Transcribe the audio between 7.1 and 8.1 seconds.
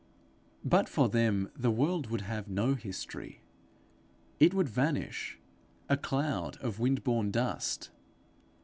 dust.